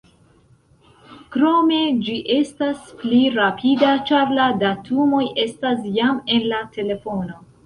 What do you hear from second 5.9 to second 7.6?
jam en la telefono.